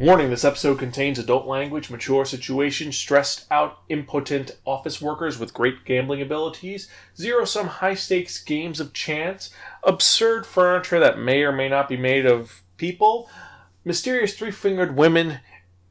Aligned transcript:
Warning 0.00 0.30
this 0.30 0.44
episode 0.44 0.78
contains 0.78 1.18
adult 1.18 1.48
language, 1.48 1.90
mature 1.90 2.24
situations, 2.24 2.96
stressed 2.96 3.46
out, 3.50 3.80
impotent 3.88 4.56
office 4.64 5.02
workers 5.02 5.40
with 5.40 5.52
great 5.52 5.84
gambling 5.84 6.22
abilities, 6.22 6.88
zero 7.16 7.44
sum 7.44 7.66
high 7.66 7.94
stakes 7.94 8.40
games 8.40 8.78
of 8.78 8.92
chance, 8.92 9.50
absurd 9.82 10.46
furniture 10.46 11.00
that 11.00 11.18
may 11.18 11.42
or 11.42 11.50
may 11.50 11.68
not 11.68 11.88
be 11.88 11.96
made 11.96 12.26
of 12.26 12.62
people, 12.76 13.28
mysterious 13.84 14.34
three 14.34 14.52
fingered 14.52 14.96
women, 14.96 15.40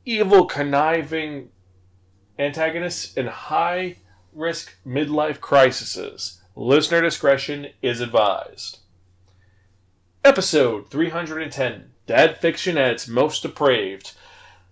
evil 0.05 0.45
conniving 0.45 1.49
antagonists, 2.39 3.17
and 3.17 3.27
high 3.27 3.97
risk 4.31 4.73
midlife 4.87 5.41
crises. 5.41 6.41
Listener 6.55 7.01
discretion 7.01 7.67
is 7.81 7.99
advised. 7.99 8.79
Episode 10.23 10.89
310 10.89 11.91
Dad 12.07 12.37
Fiction 12.37 12.77
at 12.77 12.91
its 12.91 13.07
most 13.09 13.41
depraved. 13.41 14.13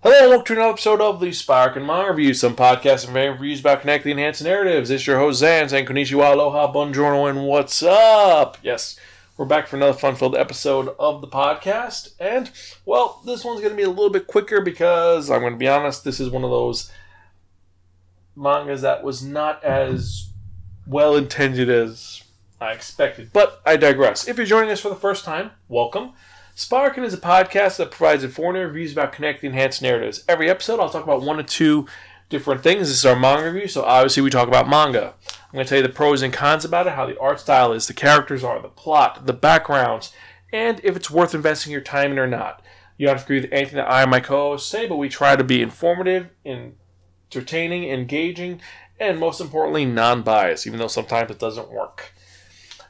Hello 0.02 0.18
and 0.22 0.30
welcome 0.30 0.46
to 0.46 0.54
another 0.54 0.72
episode 0.72 1.02
of 1.02 1.20
the 1.20 1.32
Spiraken 1.32 1.86
Manga 1.86 2.12
Review, 2.12 2.34
some 2.34 2.56
podcasts 2.56 3.04
and 3.04 3.14
fan 3.14 3.34
reviews 3.34 3.60
about 3.60 3.82
connecting 3.82 4.14
enhanced 4.14 4.42
narratives. 4.42 4.90
It's 4.90 5.06
your 5.06 5.20
host 5.20 5.40
Zan 5.40 5.68
saying 5.68 5.86
konnichiwa, 5.86 6.32
aloha, 6.32 6.72
buongiorno, 6.72 7.30
and 7.30 7.46
what's 7.46 7.84
up? 7.84 8.58
Yes, 8.64 8.98
we're 9.36 9.44
back 9.44 9.68
for 9.68 9.76
another 9.76 9.92
fun-filled 9.92 10.38
episode 10.38 10.96
of 10.98 11.20
the 11.20 11.28
podcast. 11.28 12.14
And, 12.22 12.52
well, 12.86 13.22
this 13.26 13.44
one's 13.44 13.60
going 13.60 13.74
to 13.74 13.78
be 13.78 13.84
a 13.84 13.90
little 13.90 14.10
bit 14.10 14.28
quicker 14.28 14.62
because, 14.62 15.30
I'm 15.30 15.42
going 15.42 15.52
to 15.52 15.60
be 15.60 15.68
honest, 15.68 16.06
this 16.06 16.22
is 16.22 16.30
one 16.30 16.46
of 16.46 16.52
those 16.52 16.90
mangas 18.34 18.82
that 18.84 19.04
was 19.04 19.22
not 19.22 19.62
as 19.62 20.30
well 20.88 21.18
intended 21.18 21.70
as 21.70 22.24
I 22.62 22.72
expected. 22.72 23.32
But 23.34 23.62
I 23.66 23.76
digress. 23.76 24.26
If 24.26 24.38
you're 24.38 24.46
joining 24.46 24.72
us 24.72 24.80
for 24.80 24.88
the 24.88 24.96
first 24.96 25.26
time, 25.26 25.52
welcome. 25.68 26.14
Spiraken 26.56 27.04
is 27.04 27.14
a 27.14 27.18
podcast 27.18 27.76
that 27.76 27.92
provides 27.92 28.24
informative 28.24 28.70
reviews 28.70 28.94
about 28.94 29.12
connecting 29.12 29.50
enhanced 29.50 29.82
narratives. 29.82 30.24
Every 30.26 30.50
episode, 30.50 30.80
I'll 30.80 30.90
talk 30.90 31.04
about 31.04 31.22
one 31.22 31.38
or 31.38 31.44
two 31.44 31.86
different 32.30 32.64
things. 32.64 32.88
This 32.88 33.00
is 33.00 33.06
our 33.06 33.20
manga 33.20 33.52
review, 33.52 33.68
so 33.68 33.84
obviously 33.84 34.24
we 34.24 34.30
talk 34.30 34.48
about 34.48 34.70
manga. 34.70 35.16
I'm 35.28 35.52
going 35.52 35.66
to 35.66 35.70
tell 35.70 35.80
you 35.80 35.86
the 35.86 35.92
pros 35.94 36.22
and 36.22 36.32
cons 36.32 36.64
about 36.64 36.88
it, 36.88 36.94
how 36.94 37.08
the 37.08 37.20
art 37.20 37.42
style 37.42 37.74
is, 37.74 37.88
the 37.88 37.94
characters 37.94 38.42
are, 38.42 38.62
the 38.62 38.70
plot, 38.70 39.26
the 39.26 39.34
backgrounds, 39.34 40.14
and 40.54 40.80
if 40.82 40.96
it's 40.96 41.12
worth 41.12 41.36
investing 41.36 41.74
your 41.74 41.82
time 41.82 42.14
in 42.14 42.20
or 42.20 42.26
not. 42.26 42.62
You 42.98 43.08
don't 43.08 43.18
have 43.18 43.24
to 43.24 43.34
agree 43.34 43.42
with 43.42 43.52
anything 43.52 43.76
that 43.76 43.92
I 43.92 44.04
and 44.04 44.12
my 44.12 44.22
co-hosts 44.22 44.72
say, 44.72 44.88
but 44.88 44.96
we 44.96 45.10
try 45.10 45.36
to 45.36 45.44
be 45.44 45.62
informative, 45.62 46.30
entertaining, 46.46 47.90
engaging, 47.90 48.62
and 48.98 49.20
most 49.20 49.42
importantly, 49.42 49.84
non-biased, 49.84 50.66
even 50.66 50.80
though 50.80 50.88
sometimes 50.88 51.32
it 51.32 51.40
doesn't 51.40 51.70
work. 51.70 52.14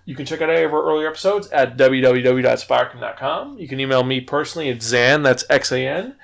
You 0.05 0.15
can 0.15 0.25
check 0.25 0.41
out 0.41 0.51
any 0.51 0.63
of 0.63 0.73
our 0.73 0.83
earlier 0.83 1.07
episodes 1.07 1.47
at 1.47 1.77
www.spiraken.com. 1.77 3.57
You 3.57 3.67
can 3.67 3.79
email 3.79 4.03
me 4.03 4.21
personally 4.21 4.69
at 4.69 4.83
Zan, 4.83 5.23
that's 5.23 5.43
X 5.49 5.71
A 5.71 5.85
N, 5.85 6.15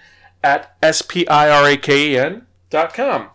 at 0.43 0.75
S 0.83 1.01
P 1.01 1.27
I 1.27 1.49
R 1.49 1.67
A 1.67 1.77
K 1.77 2.11
E 2.11 2.17
N 2.17 2.45
dot 2.69 2.93
com. 2.93 3.29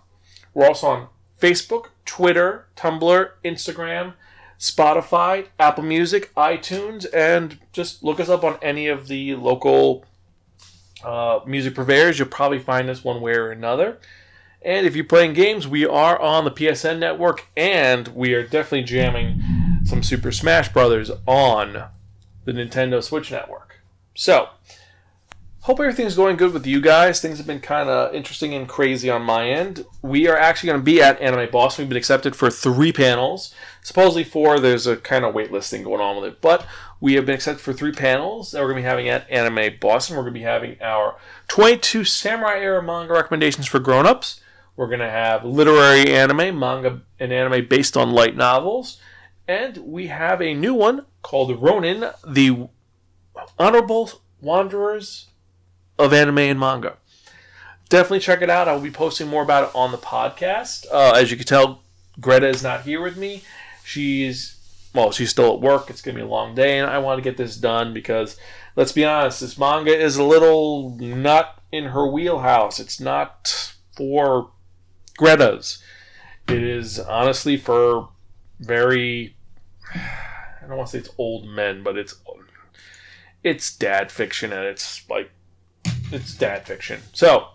We're 0.55 0.69
also 0.69 0.87
on 0.87 1.09
Facebook, 1.41 1.87
Twitter, 2.05 2.69
Tumblr, 2.77 3.31
Instagram, 3.45 4.15
Spotify, 4.59 5.49
Apple 5.59 5.83
Music, 5.83 6.33
iTunes, 6.35 7.07
and 7.13 7.59
just 7.73 8.05
look 8.05 8.21
us 8.21 8.29
up 8.29 8.45
on 8.45 8.57
any 8.63 8.87
of 8.87 9.09
the 9.09 9.35
local 9.35 10.05
uh, 11.05 11.41
music 11.45 11.75
purveyors. 11.75 12.19
You'll 12.19 12.29
probably 12.29 12.61
find 12.61 12.89
us 12.89 13.03
one 13.03 13.21
way 13.21 13.35
or 13.35 13.51
another. 13.51 13.99
And 14.63 14.87
if 14.87 14.97
you're 14.97 15.05
playing 15.05 15.35
games, 15.35 15.69
we 15.69 15.85
are 15.87 16.19
on 16.21 16.45
the 16.45 16.51
PSN 16.51 16.99
network, 16.99 17.47
and 17.57 18.09
we 18.09 18.33
are 18.35 18.43
definitely 18.43 18.85
jamming 18.85 19.43
some 19.87 20.03
Super 20.03 20.33
Smash 20.33 20.73
Brothers 20.73 21.13
on 21.27 21.85
the 22.45 22.53
Nintendo 22.53 23.03
Switch 23.03 23.31
network. 23.31 23.81
So, 24.15 24.49
hope 25.61 25.79
everything's 25.79 26.17
going 26.17 26.37
good 26.37 26.53
with 26.53 26.67
you 26.67 26.81
guys. 26.81 27.21
Things 27.21 27.39
have 27.39 27.47
been 27.47 27.61
kind 27.61 27.89
of 27.89 28.13
interesting 28.13 28.53
and 28.53 28.69
crazy 28.69 29.09
on 29.09 29.23
my 29.23 29.49
end. 29.49 29.85
We 30.03 30.27
are 30.27 30.37
actually 30.37 30.69
going 30.69 30.81
to 30.81 30.85
be 30.85 31.01
at 31.01 31.21
Anime 31.21 31.51
Boston. 31.53 31.85
We've 31.85 31.91
been 31.91 31.99
accepted 31.99 32.35
for 32.35 32.51
three 32.51 32.93
panels. 32.93 33.55
Supposedly 33.83 34.25
four. 34.25 34.59
There's 34.59 34.89
a 34.89 34.97
kind 34.97 35.25
of 35.25 35.35
waitlist 35.35 35.71
thing 35.71 35.85
going 35.85 36.01
on 36.01 36.17
with 36.17 36.33
it, 36.33 36.41
but 36.41 36.67
we 37.01 37.15
have 37.15 37.27
been 37.27 37.37
accepted 37.37 37.63
for 37.63 37.73
three 37.73 37.93
panels 37.93 38.51
that 38.51 38.63
we're 38.63 38.73
going 38.73 38.83
to 38.83 38.83
be 38.83 38.89
having 38.89 39.09
at 39.09 39.31
Anime 39.31 39.79
Boston. 39.81 40.17
We're 40.17 40.23
going 40.23 40.35
to 40.35 40.41
be 40.41 40.45
having 40.45 40.83
our 40.83 41.17
22 41.47 42.05
Samurai 42.05 42.59
era 42.59 42.83
manga 42.83 43.13
recommendations 43.13 43.69
for 43.69 43.79
grown-ups. 43.79 44.41
We're 44.75 44.89
going 44.89 44.99
to 44.99 45.11
have 45.11 45.45
literary 45.45 46.13
anime, 46.13 46.59
manga 46.59 47.03
and 47.21 47.33
anime 47.33 47.69
based 47.69 47.97
on 47.97 48.11
light 48.11 48.37
novels. 48.37 49.01
And 49.49 49.77
we 49.79 50.09
have 50.09 50.43
a 50.43 50.55
new 50.55 50.75
one 50.75 51.07
called 51.23 51.63
Ronin, 51.63 52.11
the 52.27 52.69
Honorable 53.59 54.11
Wanderers 54.41 55.29
of 55.99 56.13
Anime 56.13 56.39
and 56.39 56.59
Manga. 56.59 56.97
Definitely 57.89 58.21
check 58.21 58.43
it 58.43 58.51
out. 58.51 58.67
I 58.67 58.75
will 58.75 58.81
be 58.81 58.91
posting 58.91 59.29
more 59.29 59.45
about 59.45 59.69
it 59.69 59.71
on 59.75 59.93
the 59.93 59.99
podcast. 59.99 60.87
Uh, 60.91 61.13
as 61.13 61.31
you 61.31 61.37
can 61.37 61.47
tell, 61.47 61.83
Greta 62.21 62.49
is 62.49 62.63
not 62.63 62.83
here 62.83 63.01
with 63.01 63.17
me. 63.17 63.45
She's, 63.85 64.57
well, 64.93 65.13
she's 65.13 65.31
still 65.31 65.55
at 65.55 65.61
work. 65.61 65.91
It's 65.91 66.03
going 66.03 66.17
to 66.17 66.23
be 66.23 66.27
a 66.27 66.31
long 66.31 66.57
day, 66.57 66.79
and 66.81 66.91
I 66.91 66.99
want 66.99 67.19
to 67.19 67.23
get 67.23 67.37
this 67.37 67.57
done 67.57 67.95
because, 67.95 68.37
let's 68.75 68.91
be 68.91 69.05
honest, 69.05 69.41
this 69.41 69.57
manga 69.57 69.97
is 69.97 70.17
a 70.17 70.25
little 70.25 70.97
not 70.99 71.63
in 71.71 71.85
her 71.85 72.05
wheelhouse. 72.05 72.81
It's 72.81 72.99
not 72.99 73.77
for 73.97 74.51
Greta's. 75.17 75.79
It 76.49 76.65
is 76.65 76.99
honestly 76.99 77.57
for 77.57 78.09
very 78.59 79.36
I 79.95 80.67
don't 80.69 80.77
want 80.77 80.89
to 80.91 80.93
say 80.93 80.99
it's 80.99 81.15
old 81.19 81.47
men, 81.47 81.83
but 81.83 81.97
it's 81.97 82.17
it's 83.43 83.75
dad 83.77 84.11
fiction 84.11 84.53
and 84.53 84.65
it's 84.65 85.09
like 85.09 85.31
it's 86.11 86.35
dad 86.35 86.67
fiction. 86.67 87.03
So 87.13 87.49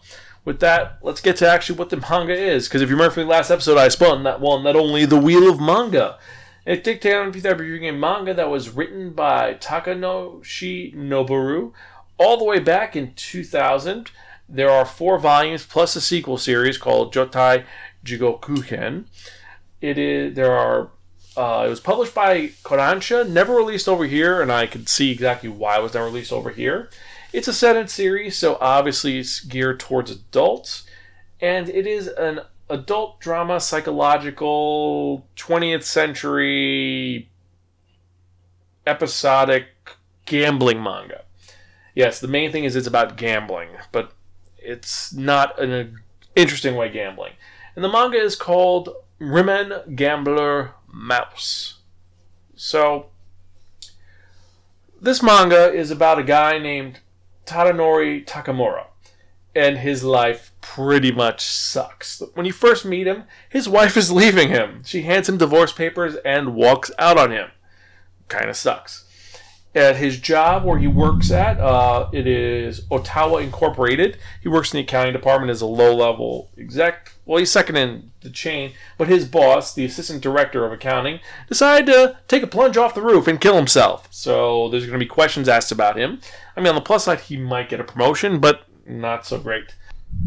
with 0.45 0.59
that, 0.61 0.99
let's 1.01 1.21
get 1.21 1.35
to 1.37 1.49
actually 1.49 1.77
what 1.77 1.89
the 1.89 1.97
manga 1.97 2.33
is. 2.33 2.67
Because 2.67 2.81
if 2.81 2.89
you 2.89 2.95
remember 2.95 3.13
from 3.13 3.23
the 3.23 3.29
last 3.29 3.51
episode, 3.51 3.77
I 3.77 3.89
spun 3.89 4.23
that 4.23 4.39
one, 4.39 4.63
not 4.63 4.75
only 4.75 5.05
the 5.05 5.19
Wheel 5.19 5.49
of 5.49 5.59
Manga. 5.59 6.17
It 6.65 6.83
dictated 6.83 7.17
on 7.17 7.31
reviewing 7.31 7.87
a 7.87 7.91
manga 7.91 8.33
that 8.35 8.49
was 8.49 8.69
written 8.69 9.13
by 9.13 9.55
Takanoshi 9.55 10.95
Noboru 10.95 11.73
all 12.19 12.37
the 12.37 12.43
way 12.43 12.59
back 12.59 12.95
in 12.95 13.13
2000. 13.15 14.11
There 14.47 14.69
are 14.69 14.85
four 14.85 15.17
volumes 15.17 15.65
plus 15.65 15.95
a 15.95 16.01
sequel 16.01 16.37
series 16.37 16.77
called 16.77 17.13
Jotai 17.13 17.65
Jigokuken. 18.05 19.05
It 19.81 19.97
is 19.97 20.35
there 20.35 20.51
are 20.51 20.91
uh, 21.41 21.65
it 21.65 21.69
was 21.69 21.79
published 21.79 22.13
by 22.13 22.49
Kodansha, 22.63 23.27
never 23.27 23.55
released 23.55 23.89
over 23.89 24.05
here, 24.05 24.43
and 24.43 24.51
I 24.51 24.67
could 24.67 24.87
see 24.87 25.09
exactly 25.09 25.49
why 25.49 25.79
it 25.79 25.81
was 25.81 25.95
never 25.95 26.05
released 26.05 26.31
over 26.31 26.51
here. 26.51 26.91
It's 27.33 27.47
a 27.47 27.53
seinen 27.53 27.87
series, 27.87 28.37
so 28.37 28.59
obviously 28.61 29.17
it's 29.17 29.39
geared 29.39 29.79
towards 29.79 30.11
adults, 30.11 30.83
and 31.39 31.67
it 31.67 31.87
is 31.87 32.07
an 32.07 32.41
adult 32.69 33.19
drama, 33.19 33.59
psychological, 33.59 35.25
20th 35.35 35.81
century 35.81 37.27
episodic 38.85 39.65
gambling 40.27 40.83
manga. 40.83 41.23
Yes, 41.95 42.19
the 42.19 42.27
main 42.27 42.51
thing 42.51 42.65
is 42.65 42.75
it's 42.75 42.85
about 42.85 43.17
gambling, 43.17 43.69
but 43.91 44.11
it's 44.59 45.11
not 45.11 45.59
an 45.59 46.01
interesting 46.35 46.75
way 46.75 46.89
gambling. 46.89 47.33
And 47.75 47.83
the 47.83 47.89
manga 47.89 48.19
is 48.19 48.35
called 48.35 48.89
Rimen 49.19 49.95
Gambler 49.95 50.75
Mouse. 50.91 51.79
So, 52.55 53.07
this 55.01 55.23
manga 55.23 55.73
is 55.73 55.89
about 55.89 56.19
a 56.19 56.23
guy 56.23 56.59
named 56.59 56.99
Tadanori 57.45 58.25
Takamura, 58.25 58.85
and 59.55 59.79
his 59.79 60.03
life 60.03 60.51
pretty 60.61 61.11
much 61.11 61.41
sucks. 61.41 62.21
When 62.35 62.45
you 62.45 62.53
first 62.53 62.85
meet 62.85 63.07
him, 63.07 63.23
his 63.49 63.67
wife 63.67 63.97
is 63.97 64.11
leaving 64.11 64.49
him. 64.49 64.83
She 64.85 65.01
hands 65.01 65.27
him 65.27 65.37
divorce 65.37 65.71
papers 65.71 66.15
and 66.23 66.55
walks 66.55 66.91
out 66.99 67.17
on 67.17 67.31
him. 67.31 67.49
Kind 68.27 68.49
of 68.49 68.55
sucks. 68.55 69.07
At 69.73 69.95
his 69.95 70.19
job 70.19 70.65
where 70.65 70.77
he 70.77 70.87
works 70.87 71.31
at, 71.31 71.57
uh, 71.59 72.09
it 72.11 72.27
is 72.27 72.85
Ottawa 72.91 73.37
Incorporated. 73.37 74.17
He 74.41 74.49
works 74.49 74.73
in 74.73 74.77
the 74.77 74.83
accounting 74.83 75.13
department 75.13 75.49
as 75.49 75.61
a 75.61 75.65
low 75.65 75.95
level 75.95 76.51
exec. 76.57 77.13
Well, 77.31 77.39
he's 77.39 77.49
second 77.49 77.77
in 77.77 78.11
the 78.19 78.29
chain, 78.29 78.73
but 78.97 79.07
his 79.07 79.25
boss, 79.25 79.73
the 79.73 79.85
assistant 79.85 80.21
director 80.21 80.65
of 80.65 80.73
accounting, 80.73 81.21
decided 81.47 81.85
to 81.85 82.17
take 82.27 82.43
a 82.43 82.47
plunge 82.47 82.75
off 82.75 82.93
the 82.93 83.01
roof 83.01 83.25
and 83.25 83.39
kill 83.39 83.55
himself. 83.55 84.09
So 84.11 84.67
there's 84.67 84.85
going 84.85 84.99
to 84.99 85.05
be 85.05 85.07
questions 85.07 85.47
asked 85.47 85.71
about 85.71 85.97
him. 85.97 86.19
I 86.57 86.59
mean, 86.59 86.67
on 86.67 86.75
the 86.75 86.81
plus 86.81 87.05
side, 87.05 87.21
he 87.21 87.37
might 87.37 87.69
get 87.69 87.79
a 87.79 87.85
promotion, 87.85 88.39
but 88.41 88.63
not 88.85 89.25
so 89.25 89.39
great. 89.39 89.73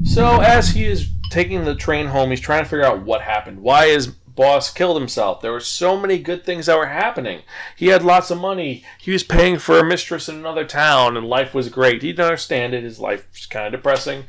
So 0.03 0.41
as 0.41 0.71
he 0.71 0.87
is 0.87 1.11
taking 1.29 1.67
the 1.67 1.75
train 1.75 2.07
home, 2.07 2.31
he's 2.31 2.41
trying 2.41 2.65
to 2.65 2.71
figure 2.71 2.87
out 2.87 3.03
what 3.03 3.21
happened. 3.21 3.61
Why 3.61 3.85
is 3.85 4.07
boss 4.35 4.73
killed 4.73 4.99
himself. 4.99 5.43
There 5.43 5.53
were 5.53 5.61
so 5.61 5.97
many 5.97 6.19
good 6.19 6.45
things 6.45 6.67
that 6.67 6.79
were 6.79 6.87
happening. 6.87 7.43
He 7.77 7.89
had 7.89 8.03
lots 8.03 8.31
of 8.31 8.41
money. 8.41 8.83
He 8.99 9.13
was 9.13 9.23
paying 9.23 9.59
for 9.59 9.79
a 9.79 9.85
mistress 9.85 10.29
in 10.29 10.37
another 10.37 10.65
town, 10.65 11.17
and 11.17 11.27
life 11.27 11.55
was 11.55 11.69
great. 11.69 12.03
He 12.03 12.13
didn't 12.13 12.25
understand 12.25 12.75
it. 12.75 12.83
His 12.83 12.99
life 12.99 13.29
was 13.31 13.47
kind 13.47 13.67
of 13.67 13.73
depressing. 13.73 14.25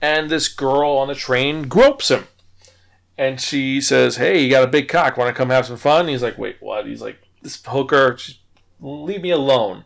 And 0.00 0.30
this 0.30 0.48
girl 0.48 0.92
on 0.92 1.08
the 1.08 1.14
train 1.14 1.68
gropes 1.68 2.10
him. 2.10 2.28
And 3.16 3.40
she 3.40 3.80
says, 3.80 4.16
Hey, 4.16 4.42
you 4.42 4.50
got 4.50 4.64
a 4.64 4.68
big 4.68 4.88
cock. 4.88 5.16
Want 5.16 5.28
to 5.28 5.36
come 5.36 5.50
have 5.50 5.66
some 5.66 5.76
fun? 5.76 6.08
he's 6.08 6.22
like, 6.22 6.38
Wait, 6.38 6.56
what? 6.60 6.86
He's 6.86 7.02
like, 7.02 7.18
This 7.42 7.60
hooker, 7.64 8.16
leave 8.80 9.22
me 9.22 9.30
alone. 9.30 9.84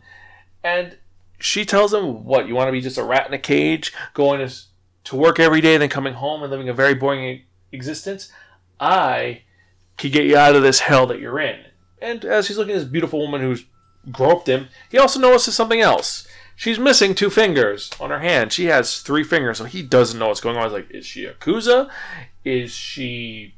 And 0.63 0.97
she 1.43 1.65
tells 1.65 1.93
him, 1.93 2.23
"What 2.23 2.47
you 2.47 2.55
want 2.55 2.69
to 2.69 2.71
be 2.71 2.79
just 2.79 2.97
a 2.97 3.03
rat 3.03 3.27
in 3.27 3.33
a 3.33 3.37
cage, 3.39 3.93
going 4.13 4.45
to 4.47 4.53
to 5.03 5.15
work 5.15 5.39
every 5.39 5.59
day, 5.59 5.77
then 5.77 5.89
coming 5.89 6.13
home 6.13 6.41
and 6.41 6.49
living 6.49 6.69
a 6.69 6.73
very 6.73 6.95
boring 6.95 7.41
existence? 7.73 8.31
I 8.79 9.41
can 9.97 10.11
get 10.11 10.25
you 10.25 10.37
out 10.37 10.55
of 10.55 10.63
this 10.63 10.79
hell 10.79 11.05
that 11.07 11.19
you're 11.19 11.39
in." 11.39 11.65
And 12.01 12.23
as 12.23 12.47
he's 12.47 12.57
looking 12.57 12.75
at 12.75 12.79
this 12.79 12.87
beautiful 12.87 13.19
woman 13.19 13.41
who's 13.41 13.65
groped 14.09 14.47
him, 14.47 14.69
he 14.89 14.97
also 14.97 15.19
notices 15.19 15.55
something 15.55 15.81
else. 15.81 16.27
She's 16.55 16.79
missing 16.79 17.15
two 17.15 17.29
fingers 17.29 17.89
on 17.99 18.09
her 18.09 18.19
hand. 18.19 18.53
She 18.53 18.65
has 18.65 19.01
three 19.01 19.23
fingers, 19.23 19.57
so 19.57 19.65
he 19.65 19.81
doesn't 19.81 20.19
know 20.19 20.27
what's 20.27 20.41
going 20.41 20.57
on. 20.57 20.63
He's 20.63 20.73
like, 20.73 20.91
is 20.91 21.05
she 21.05 21.25
Yakuza? 21.25 21.89
Is 22.45 22.71
she 22.71 23.55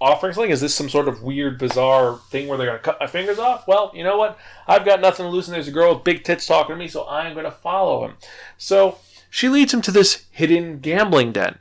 offering 0.00 0.32
something? 0.32 0.50
Is 0.50 0.60
this 0.60 0.74
some 0.74 0.88
sort 0.88 1.08
of 1.08 1.22
weird, 1.22 1.58
bizarre 1.58 2.20
thing 2.30 2.46
where 2.46 2.56
they're 2.56 2.66
going 2.66 2.78
to 2.78 2.84
cut 2.84 3.00
my 3.00 3.06
fingers 3.06 3.38
off? 3.38 3.66
Well, 3.66 3.90
you 3.94 4.04
know 4.04 4.16
what? 4.16 4.38
I've 4.66 4.84
got 4.84 5.00
nothing 5.00 5.24
to 5.24 5.30
lose, 5.30 5.48
and 5.48 5.54
there's 5.54 5.68
a 5.68 5.72
girl 5.72 5.94
with 5.94 6.04
big 6.04 6.24
tits 6.24 6.46
talking 6.46 6.74
to 6.74 6.78
me, 6.78 6.88
so 6.88 7.06
I'm 7.08 7.32
going 7.32 7.44
to 7.44 7.50
follow 7.50 8.04
him. 8.04 8.16
So 8.58 8.98
she 9.28 9.48
leads 9.48 9.74
him 9.74 9.82
to 9.82 9.90
this 9.90 10.26
hidden 10.30 10.78
gambling 10.78 11.32
den. 11.32 11.58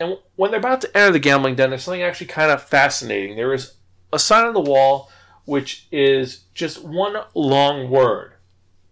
And 0.00 0.18
when 0.36 0.50
they're 0.50 0.60
about 0.60 0.80
to 0.80 0.96
enter 0.96 1.12
the 1.12 1.18
gambling 1.20 1.54
den, 1.54 1.70
there's 1.70 1.84
something 1.84 2.02
actually 2.02 2.26
kind 2.26 2.50
of 2.50 2.62
fascinating. 2.62 3.36
There 3.36 3.54
is 3.54 3.74
a 4.12 4.18
sign 4.18 4.46
on 4.46 4.54
the 4.54 4.60
wall 4.60 5.10
which 5.44 5.86
is 5.92 6.44
just 6.54 6.82
one 6.82 7.16
long 7.34 7.90
word, 7.90 8.32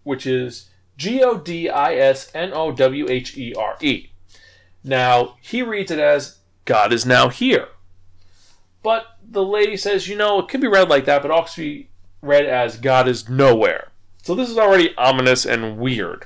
which 0.03 0.27
is 0.27 0.69
G 0.97 1.23
O 1.23 1.37
D 1.37 1.69
I 1.69 1.95
S 1.95 2.31
N 2.33 2.51
O 2.53 2.71
W 2.71 3.09
H 3.09 3.37
E 3.37 3.53
R 3.53 3.77
E. 3.81 4.09
Now, 4.83 5.35
he 5.41 5.61
reads 5.61 5.91
it 5.91 5.99
as 5.99 6.39
God 6.65 6.91
is 6.91 7.05
now 7.05 7.29
here. 7.29 7.69
But 8.81 9.17
the 9.23 9.43
lady 9.43 9.77
says, 9.77 10.07
you 10.07 10.17
know, 10.17 10.39
it 10.39 10.49
could 10.49 10.61
be 10.61 10.67
read 10.67 10.89
like 10.89 11.05
that, 11.05 11.21
but 11.21 11.31
also 11.31 11.61
be 11.61 11.87
read 12.21 12.45
as 12.45 12.77
God 12.77 13.07
is 13.07 13.29
nowhere. 13.29 13.89
So 14.21 14.35
this 14.35 14.49
is 14.49 14.57
already 14.57 14.95
ominous 14.97 15.45
and 15.45 15.77
weird. 15.77 16.25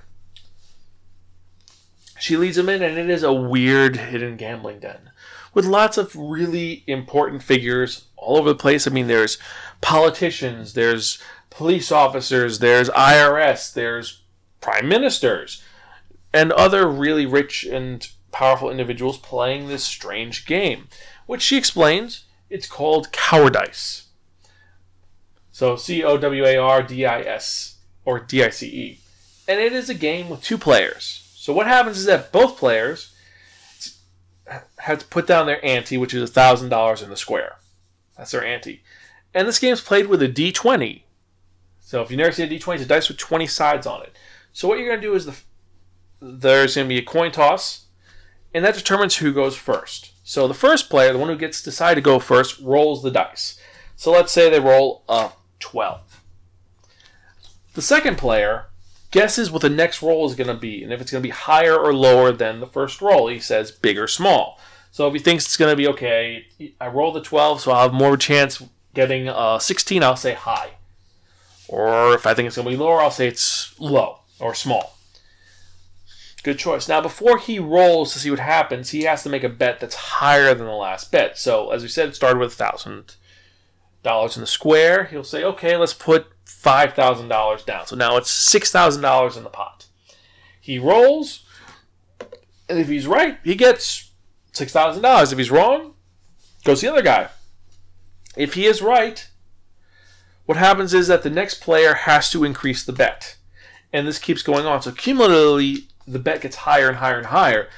She 2.19 2.35
leads 2.35 2.57
him 2.57 2.69
in, 2.69 2.81
and 2.81 2.97
it 2.97 3.09
is 3.09 3.23
a 3.23 3.33
weird 3.33 3.97
hidden 3.97 4.37
gambling 4.37 4.79
den 4.79 5.11
with 5.57 5.65
lots 5.65 5.97
of 5.97 6.15
really 6.15 6.83
important 6.85 7.41
figures 7.41 8.05
all 8.15 8.37
over 8.37 8.49
the 8.49 8.55
place. 8.55 8.85
I 8.85 8.91
mean, 8.91 9.07
there's 9.07 9.39
politicians, 9.81 10.73
there's 10.73 11.19
police 11.49 11.91
officers, 11.91 12.59
there's 12.59 12.89
IRS, 12.89 13.73
there's 13.73 14.21
prime 14.67 14.89
ministers, 14.89 15.63
and 16.33 16.51
other 16.51 16.89
really 16.89 17.25
rich 17.25 17.63
and 17.63 18.09
powerful 18.33 18.69
individuals 18.69 19.17
playing 19.17 19.67
this 19.67 19.81
strange 19.81 20.45
game, 20.45 20.89
which 21.25 21.41
she 21.41 21.55
explains 21.55 22.25
it's 22.49 22.67
called 22.67 23.13
cowardice. 23.13 24.07
So 25.53 25.77
C 25.77 26.03
O 26.03 26.17
W 26.17 26.43
A 26.43 26.57
R 26.57 26.83
D 26.83 27.05
I 27.05 27.21
S 27.21 27.77
or 28.03 28.19
D 28.19 28.43
I 28.43 28.49
C 28.49 28.67
E. 28.67 28.99
And 29.47 29.61
it 29.61 29.71
is 29.71 29.89
a 29.89 29.93
game 29.93 30.27
with 30.27 30.43
two 30.43 30.57
players. 30.57 31.31
So 31.37 31.53
what 31.53 31.67
happens 31.67 31.97
is 31.97 32.05
that 32.05 32.33
both 32.33 32.57
players 32.57 33.15
have 34.79 34.99
to 34.99 35.05
put 35.05 35.27
down 35.27 35.45
their 35.45 35.63
ante, 35.65 35.97
which 35.97 36.13
is 36.13 36.29
$1,000 36.29 37.03
in 37.03 37.09
the 37.09 37.15
square. 37.15 37.55
That's 38.17 38.31
their 38.31 38.43
ante. 38.43 38.83
And 39.33 39.47
this 39.47 39.59
game 39.59 39.71
is 39.71 39.79
played 39.79 40.07
with 40.07 40.21
a 40.21 40.27
d20. 40.27 41.03
So 41.79 42.01
if 42.01 42.11
you 42.11 42.17
never 42.17 42.33
see 42.33 42.43
a 42.43 42.49
d20, 42.49 42.75
it's 42.75 42.83
a 42.83 42.87
dice 42.87 43.07
with 43.07 43.17
20 43.17 43.47
sides 43.47 43.87
on 43.87 44.03
it. 44.03 44.13
So 44.57 44.67
what 44.67 44.79
you're 44.79 44.87
going 44.87 44.99
to 44.99 45.07
do 45.07 45.13
is 45.13 45.27
the 45.27 45.35
there's 46.19 46.73
going 46.73 46.87
to 46.87 46.89
be 46.89 46.97
a 46.97 47.03
coin 47.03 47.31
toss, 47.31 47.85
and 48.55 48.65
that 48.65 48.73
determines 48.73 49.17
who 49.17 49.31
goes 49.31 49.55
first. 49.55 50.13
So 50.23 50.47
the 50.47 50.55
first 50.55 50.89
player, 50.89 51.13
the 51.13 51.19
one 51.19 51.29
who 51.29 51.37
gets 51.37 51.59
to 51.59 51.65
decide 51.65 51.93
to 51.93 52.01
go 52.01 52.17
first, 52.17 52.59
rolls 52.59 53.03
the 53.03 53.11
dice. 53.11 53.59
So 53.95 54.11
let's 54.11 54.31
say 54.31 54.49
they 54.49 54.59
roll 54.59 55.03
a 55.07 55.29
12. 55.59 56.23
The 57.75 57.83
second 57.83 58.17
player 58.17 58.65
guesses 59.11 59.51
what 59.51 59.61
the 59.61 59.69
next 59.69 60.01
roll 60.01 60.25
is 60.25 60.33
going 60.33 60.47
to 60.47 60.55
be, 60.55 60.81
and 60.81 60.91
if 60.91 61.01
it's 61.01 61.11
going 61.11 61.21
to 61.21 61.27
be 61.27 61.29
higher 61.29 61.77
or 61.77 61.93
lower 61.93 62.31
than 62.31 62.59
the 62.59 62.65
first 62.65 62.99
roll, 62.99 63.27
he 63.27 63.37
says 63.37 63.69
big 63.69 63.99
or 63.99 64.07
small. 64.07 64.59
So 64.89 65.07
if 65.07 65.13
he 65.13 65.19
thinks 65.19 65.45
it's 65.45 65.57
going 65.57 65.71
to 65.71 65.77
be 65.77 65.87
okay, 65.89 66.47
I 66.81 66.87
roll 66.87 67.11
the 67.11 67.21
12, 67.21 67.61
so 67.61 67.71
I'll 67.73 67.83
have 67.83 67.93
more 67.93 68.17
chance 68.17 68.63
getting 68.95 69.27
a 69.29 69.59
16, 69.61 70.01
I'll 70.01 70.15
say 70.15 70.33
high. 70.33 70.71
Or 71.67 72.15
if 72.15 72.25
I 72.25 72.33
think 72.33 72.47
it's 72.47 72.55
going 72.55 72.65
to 72.65 72.71
be 72.71 72.75
lower, 72.75 72.99
I'll 72.99 73.11
say 73.11 73.27
it's 73.27 73.79
low 73.79 74.21
or 74.39 74.53
small. 74.53 74.97
Good 76.43 76.59
choice. 76.59 76.87
Now, 76.87 77.01
before 77.01 77.37
he 77.37 77.59
rolls 77.59 78.13
to 78.13 78.19
see 78.19 78.29
what 78.29 78.39
happens, 78.39 78.91
he 78.91 79.03
has 79.03 79.23
to 79.23 79.29
make 79.29 79.43
a 79.43 79.49
bet 79.49 79.79
that's 79.79 79.95
higher 79.95 80.53
than 80.53 80.65
the 80.65 80.73
last 80.73 81.11
bet. 81.11 81.37
So, 81.37 81.71
as 81.71 81.81
we 81.81 81.89
said, 81.89 82.09
it 82.09 82.15
started 82.15 82.39
with 82.39 82.57
$1,000 82.57 84.35
in 84.35 84.41
the 84.41 84.47
square. 84.47 85.05
He'll 85.05 85.23
say, 85.23 85.43
okay, 85.43 85.75
let's 85.75 85.93
put 85.93 86.27
$5,000 86.45 87.65
down. 87.65 87.87
So 87.87 87.95
now 87.95 88.17
it's 88.17 88.53
$6,000 88.53 89.37
in 89.37 89.43
the 89.43 89.49
pot. 89.49 89.85
He 90.59 90.79
rolls, 90.79 91.45
and 92.69 92.79
if 92.79 92.87
he's 92.87 93.07
right, 93.07 93.37
he 93.43 93.55
gets 93.55 94.11
$6,000. 94.53 95.31
If 95.31 95.37
he's 95.37 95.51
wrong, 95.51 95.93
goes 96.63 96.81
the 96.81 96.89
other 96.89 97.01
guy. 97.01 97.29
If 98.35 98.55
he 98.55 98.65
is 98.65 98.81
right, 98.81 99.29
what 100.45 100.57
happens 100.57 100.93
is 100.93 101.07
that 101.07 101.23
the 101.23 101.29
next 101.29 101.61
player 101.61 101.93
has 101.93 102.29
to 102.31 102.43
increase 102.43 102.83
the 102.83 102.93
bet. 102.93 103.36
And 103.93 104.07
this 104.07 104.19
keeps 104.19 104.41
going 104.43 104.65
on. 104.65 104.81
So 104.81 104.91
cumulatively, 104.91 105.87
the 106.07 106.19
bet 106.19 106.41
gets 106.41 106.57
higher 106.57 106.89
and 106.89 106.97
higher 106.97 107.17
and 107.17 107.27
higher. 107.27 107.69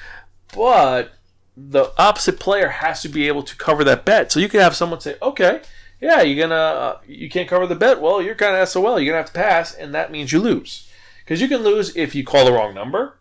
But 0.53 1.11
the 1.55 1.91
opposite 1.97 2.39
player 2.39 2.69
has 2.69 3.01
to 3.01 3.09
be 3.09 3.27
able 3.27 3.43
to 3.43 3.55
cover 3.55 3.83
that 3.83 4.05
bet. 4.05 4.31
So 4.31 4.39
you 4.39 4.49
can 4.49 4.59
have 4.59 4.75
someone 4.75 5.01
say, 5.01 5.15
okay, 5.21 5.61
yeah, 6.01 6.21
you're 6.21 6.47
gonna 6.47 6.55
uh, 6.55 6.99
you 7.05 7.29
can't 7.29 7.49
cover 7.49 7.67
the 7.67 7.75
bet. 7.75 8.01
Well, 8.01 8.21
you're 8.21 8.35
kind 8.35 8.55
of 8.55 8.67
SOL. 8.69 8.99
You're 8.99 9.11
gonna 9.11 9.23
have 9.23 9.33
to 9.33 9.39
pass, 9.39 9.73
and 9.73 9.93
that 9.93 10.11
means 10.11 10.31
you 10.31 10.39
lose. 10.39 10.87
Because 11.23 11.41
you 11.41 11.47
can 11.47 11.61
lose 11.61 11.95
if 11.95 12.15
you 12.15 12.23
call 12.23 12.45
the 12.45 12.53
wrong 12.53 12.73
number. 12.73 13.17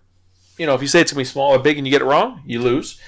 You 0.56 0.66
know, 0.66 0.74
if 0.74 0.82
you 0.82 0.88
say 0.88 1.00
it's 1.00 1.12
gonna 1.12 1.20
be 1.20 1.24
small 1.24 1.54
or 1.54 1.58
big 1.58 1.76
and 1.76 1.86
you 1.86 1.90
get 1.90 2.02
it 2.02 2.06
wrong, 2.06 2.42
you 2.46 2.60
lose. 2.60 3.00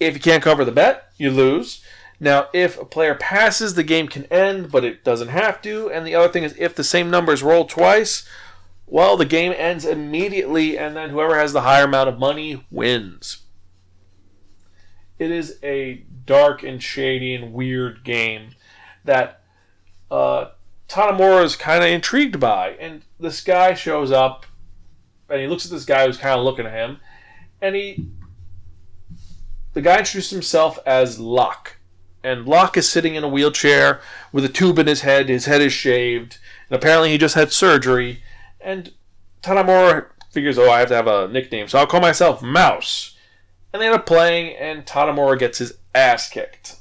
If 0.00 0.14
you 0.14 0.20
can't 0.20 0.42
cover 0.42 0.64
the 0.64 0.72
bet, 0.72 1.12
you 1.16 1.30
lose. 1.30 1.82
Now, 2.18 2.48
if 2.52 2.80
a 2.80 2.84
player 2.84 3.14
passes, 3.14 3.74
the 3.74 3.82
game 3.82 4.06
can 4.06 4.26
end, 4.26 4.70
but 4.70 4.84
it 4.84 5.02
doesn't 5.02 5.28
have 5.28 5.60
to. 5.62 5.90
And 5.90 6.06
the 6.06 6.14
other 6.14 6.28
thing 6.28 6.44
is, 6.44 6.54
if 6.56 6.74
the 6.74 6.84
same 6.84 7.10
number 7.10 7.32
is 7.32 7.42
rolled 7.42 7.68
twice, 7.68 8.28
well, 8.86 9.16
the 9.16 9.24
game 9.24 9.52
ends 9.56 9.84
immediately, 9.84 10.78
and 10.78 10.96
then 10.96 11.10
whoever 11.10 11.38
has 11.38 11.52
the 11.52 11.62
higher 11.62 11.84
amount 11.84 12.08
of 12.08 12.18
money 12.18 12.64
wins. 12.70 13.38
It 15.18 15.30
is 15.30 15.58
a 15.62 16.04
dark 16.26 16.62
and 16.62 16.82
shady 16.82 17.34
and 17.34 17.52
weird 17.52 18.04
game 18.04 18.50
that 19.04 19.42
uh, 20.10 20.50
Tanemura 20.88 21.44
is 21.44 21.56
kind 21.56 21.82
of 21.82 21.90
intrigued 21.90 22.38
by. 22.38 22.70
And 22.80 23.02
this 23.18 23.40
guy 23.40 23.74
shows 23.74 24.10
up, 24.10 24.46
and 25.28 25.40
he 25.40 25.46
looks 25.46 25.64
at 25.64 25.70
this 25.70 25.84
guy 25.84 26.06
who's 26.06 26.18
kind 26.18 26.38
of 26.38 26.44
looking 26.44 26.66
at 26.66 26.72
him, 26.72 26.98
and 27.60 27.74
he. 27.74 28.06
The 29.74 29.80
guy 29.80 30.00
introduced 30.00 30.30
himself 30.30 30.78
as 30.84 31.18
Locke 31.18 31.78
and 32.24 32.46
Locke 32.46 32.76
is 32.76 32.88
sitting 32.88 33.14
in 33.14 33.24
a 33.24 33.28
wheelchair 33.28 34.00
with 34.32 34.44
a 34.44 34.48
tube 34.48 34.78
in 34.78 34.86
his 34.86 35.00
head. 35.00 35.28
His 35.28 35.46
head 35.46 35.60
is 35.60 35.72
shaved, 35.72 36.38
and 36.68 36.76
apparently 36.76 37.10
he 37.10 37.18
just 37.18 37.34
had 37.34 37.52
surgery. 37.52 38.22
And 38.62 38.92
Tanemura 39.42 40.06
figures, 40.30 40.58
oh, 40.58 40.70
I 40.70 40.80
have 40.80 40.88
to 40.88 40.94
have 40.94 41.06
a 41.06 41.28
nickname, 41.28 41.68
so 41.68 41.78
I'll 41.78 41.86
call 41.86 42.00
myself 42.00 42.42
Mouse. 42.42 43.16
And 43.72 43.80
they 43.80 43.86
end 43.86 43.94
up 43.94 44.06
playing, 44.06 44.56
and 44.56 44.84
Tanemura 44.84 45.38
gets 45.38 45.58
his 45.58 45.78
ass 45.94 46.28
kicked. 46.28 46.76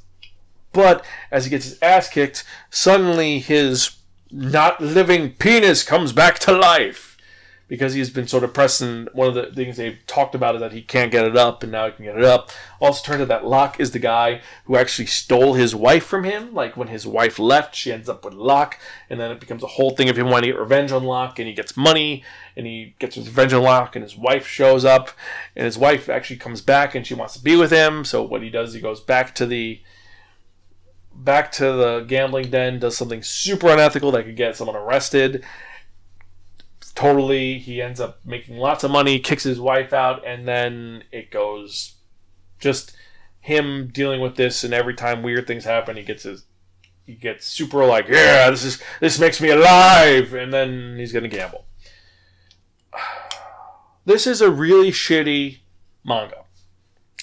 But 0.73 1.05
as 1.31 1.45
he 1.45 1.49
gets 1.49 1.65
his 1.65 1.81
ass 1.81 2.09
kicked, 2.09 2.43
suddenly 2.69 3.39
his 3.39 3.97
not 4.31 4.79
living 4.79 5.33
penis 5.33 5.83
comes 5.83 6.13
back 6.13 6.39
to 6.39 6.53
life 6.53 7.10
because 7.71 7.93
he's 7.93 8.09
been 8.09 8.27
sort 8.27 8.43
of 8.43 8.53
pressing. 8.53 9.07
One 9.13 9.29
of 9.29 9.33
the 9.33 9.45
things 9.45 9.77
they've 9.77 9.97
talked 10.05 10.35
about 10.35 10.55
is 10.55 10.59
that 10.59 10.73
he 10.73 10.81
can't 10.81 11.09
get 11.09 11.23
it 11.23 11.37
up, 11.37 11.63
and 11.63 11.71
now 11.71 11.85
he 11.85 11.93
can 11.93 12.03
get 12.03 12.17
it 12.17 12.23
up. 12.25 12.51
Also, 12.81 13.01
turns 13.01 13.21
out 13.21 13.29
that 13.29 13.45
Locke 13.45 13.79
is 13.79 13.91
the 13.91 13.97
guy 13.97 14.41
who 14.65 14.75
actually 14.75 15.05
stole 15.05 15.53
his 15.53 15.73
wife 15.73 16.03
from 16.03 16.25
him. 16.25 16.53
Like 16.53 16.75
when 16.75 16.89
his 16.89 17.07
wife 17.07 17.39
left, 17.39 17.73
she 17.73 17.93
ends 17.93 18.09
up 18.09 18.25
with 18.25 18.33
Locke, 18.33 18.77
and 19.09 19.21
then 19.21 19.31
it 19.31 19.39
becomes 19.39 19.63
a 19.63 19.67
whole 19.67 19.91
thing 19.91 20.09
of 20.09 20.17
him 20.17 20.29
wanting 20.29 20.49
to 20.49 20.51
get 20.51 20.59
revenge 20.59 20.91
on 20.91 21.05
Locke, 21.05 21.39
and 21.39 21.47
he 21.47 21.53
gets 21.53 21.77
money, 21.77 22.25
and 22.57 22.67
he 22.67 22.93
gets 22.99 23.15
revenge 23.15 23.53
on 23.53 23.63
Locke, 23.63 23.95
and 23.95 24.03
his 24.03 24.17
wife 24.17 24.45
shows 24.45 24.83
up, 24.83 25.11
and 25.55 25.63
his 25.63 25.77
wife 25.77 26.09
actually 26.09 26.35
comes 26.35 26.59
back, 26.59 26.93
and 26.93 27.07
she 27.07 27.13
wants 27.13 27.35
to 27.35 27.41
be 27.41 27.55
with 27.55 27.71
him. 27.71 28.03
So 28.03 28.21
what 28.21 28.43
he 28.43 28.49
does, 28.49 28.73
he 28.73 28.81
goes 28.81 28.99
back 28.99 29.33
to 29.35 29.45
the 29.45 29.79
back 31.13 31.53
to 31.53 31.71
the 31.71 32.05
gambling 32.05 32.49
den, 32.49 32.79
does 32.79 32.97
something 32.97 33.23
super 33.23 33.69
unethical 33.69 34.11
that 34.11 34.25
could 34.25 34.35
get 34.35 34.57
someone 34.57 34.75
arrested, 34.75 35.45
totally. 37.01 37.57
He 37.57 37.81
ends 37.81 37.99
up 37.99 38.19
making 38.23 38.57
lots 38.57 38.83
of 38.83 38.91
money, 38.91 39.19
kicks 39.19 39.43
his 39.43 39.59
wife 39.59 39.91
out, 39.91 40.25
and 40.25 40.47
then 40.47 41.03
it 41.11 41.31
goes 41.31 41.95
just 42.59 42.95
him 43.39 43.89
dealing 43.91 44.21
with 44.21 44.35
this. 44.35 44.63
And 44.63 44.73
every 44.73 44.93
time 44.93 45.23
weird 45.23 45.47
things 45.47 45.65
happen, 45.65 45.97
he 45.97 46.03
gets 46.03 46.23
his 46.23 46.45
he 47.05 47.15
gets 47.15 47.47
super 47.47 47.83
like, 47.85 48.07
yeah, 48.07 48.49
this 48.51 48.63
is 48.63 48.81
this 48.99 49.19
makes 49.19 49.41
me 49.41 49.49
alive, 49.49 50.33
and 50.33 50.53
then 50.53 50.95
he's 50.97 51.11
gonna 51.11 51.27
gamble. 51.27 51.65
This 54.03 54.25
is 54.25 54.41
a 54.41 54.49
really 54.49 54.89
shitty 54.89 55.59
manga. 56.03 56.45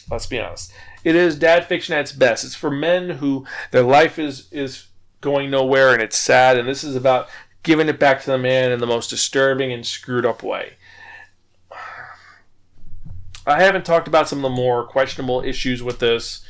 Let's 0.08 0.26
be 0.26 0.38
honest. 0.38 0.72
It 1.02 1.16
is 1.16 1.36
dad 1.36 1.66
fiction 1.66 1.92
at 1.92 2.02
its 2.02 2.12
best. 2.12 2.44
It's 2.44 2.54
for 2.54 2.70
men 2.70 3.10
who 3.10 3.46
their 3.72 3.82
life 3.82 4.16
is 4.16 4.46
is 4.52 4.86
going 5.20 5.50
nowhere 5.50 5.92
and 5.92 6.00
it's 6.00 6.16
sad, 6.16 6.56
and 6.56 6.68
this 6.68 6.84
is 6.84 6.94
about 6.94 7.28
giving 7.68 7.90
it 7.90 8.00
back 8.00 8.22
to 8.22 8.30
the 8.30 8.38
man 8.38 8.72
in 8.72 8.80
the 8.80 8.86
most 8.86 9.10
disturbing 9.10 9.70
and 9.74 9.86
screwed 9.86 10.24
up 10.24 10.42
way. 10.42 10.72
I 13.46 13.62
haven't 13.62 13.84
talked 13.84 14.08
about 14.08 14.26
some 14.26 14.38
of 14.38 14.42
the 14.42 14.56
more 14.56 14.86
questionable 14.86 15.44
issues 15.44 15.82
with 15.82 15.98
this. 15.98 16.42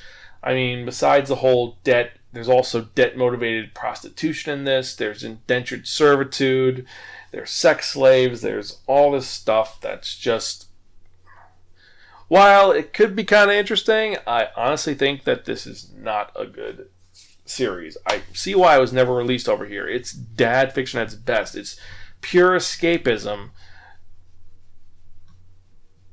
I 0.45 0.55
mean, 0.55 0.85
besides 0.85 1.29
the 1.29 1.35
whole 1.35 1.79
debt, 1.83 2.13
there's 2.33 2.49
also 2.49 2.83
debt 2.95 3.17
motivated 3.17 3.75
prostitution 3.75 4.53
in 4.53 4.65
this, 4.65 4.95
there's 4.95 5.25
indentured 5.25 5.89
servitude, 5.89 6.87
there's 7.33 7.51
sex 7.51 7.91
slaves, 7.91 8.41
there's 8.41 8.79
all 8.87 9.11
this 9.11 9.27
stuff 9.27 9.81
that's 9.81 10.17
just. 10.17 10.67
While 12.29 12.71
it 12.71 12.93
could 12.93 13.17
be 13.17 13.25
kind 13.25 13.51
of 13.51 13.57
interesting, 13.57 14.19
I 14.25 14.51
honestly 14.57 14.95
think 14.95 15.25
that 15.25 15.47
this 15.47 15.67
is 15.67 15.93
not 15.97 16.31
a 16.37 16.47
good 16.47 16.91
series. 17.51 17.97
I 18.07 18.23
see 18.33 18.55
why 18.55 18.77
it 18.77 18.81
was 18.81 18.93
never 18.93 19.15
released 19.15 19.49
over 19.49 19.67
here. 19.67 19.89
It's 19.89 20.13
dad 20.13 20.73
fiction 20.73 21.01
at 21.01 21.09
its 21.09 21.15
best. 21.15 21.57
It's 21.57 21.79
pure 22.21 22.53
escapism. 22.53 23.51